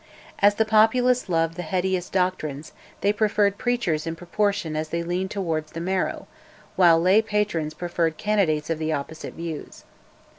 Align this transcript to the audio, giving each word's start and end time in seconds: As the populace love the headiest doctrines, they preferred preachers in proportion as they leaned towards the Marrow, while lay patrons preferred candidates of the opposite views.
As 0.39 0.55
the 0.55 0.65
populace 0.65 1.29
love 1.29 1.53
the 1.53 1.61
headiest 1.61 2.11
doctrines, 2.11 2.71
they 3.01 3.13
preferred 3.13 3.59
preachers 3.59 4.07
in 4.07 4.15
proportion 4.15 4.75
as 4.75 4.89
they 4.89 5.03
leaned 5.03 5.29
towards 5.29 5.73
the 5.73 5.79
Marrow, 5.79 6.25
while 6.75 6.99
lay 6.99 7.21
patrons 7.21 7.75
preferred 7.75 8.17
candidates 8.17 8.71
of 8.71 8.79
the 8.79 8.91
opposite 8.91 9.35
views. 9.35 9.83